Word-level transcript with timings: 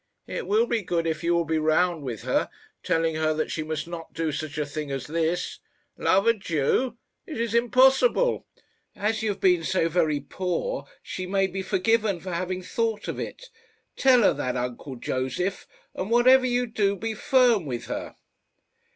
"It 0.25 0.47
will 0.47 0.65
be 0.65 0.81
good 0.81 1.05
if 1.05 1.23
you 1.23 1.35
will 1.35 1.45
be 1.45 1.59
round 1.59 2.01
with 2.01 2.23
her, 2.23 2.49
telling 2.81 3.13
her 3.17 3.35
that 3.35 3.51
she 3.51 3.61
must 3.61 3.87
not 3.87 4.15
do 4.15 4.31
such 4.31 4.57
a 4.57 4.65
thing 4.65 4.89
as 4.89 5.05
this. 5.05 5.59
Love 5.95 6.25
a 6.25 6.33
Jew! 6.33 6.97
It 7.27 7.39
is 7.39 7.53
impossible. 7.53 8.47
As 8.95 9.21
you 9.21 9.29
have 9.29 9.39
been 9.39 9.63
so 9.63 9.87
very 9.89 10.19
poor, 10.19 10.87
she 11.03 11.27
may 11.27 11.45
be 11.45 11.61
forgiven 11.61 12.19
for 12.19 12.31
having 12.31 12.63
thought 12.63 13.07
of 13.07 13.19
it. 13.19 13.51
Tell 13.95 14.23
her 14.23 14.33
that, 14.33 14.55
uncle 14.57 14.95
Josef; 14.95 15.67
and 15.93 16.09
whatever 16.09 16.47
you 16.47 16.65
do, 16.65 16.95
be 16.95 17.13
firm 17.13 17.67
with 17.67 17.85
her." 17.85 18.15